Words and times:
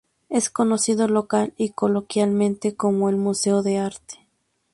Es 0.29 0.49
conocido 0.49 1.07
local 1.07 1.53
y 1.57 1.73
coloquialmente 1.73 2.75
como 2.75 3.07
el 3.11 3.17
"Museo 3.17 3.61
de 3.61 3.77
Arte". 3.77 4.25